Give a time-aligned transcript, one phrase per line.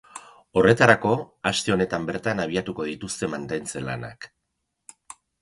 [0.61, 1.11] Horretarako,
[1.49, 4.29] aste honetan bertan abiatuko dituzte mantentze lanak.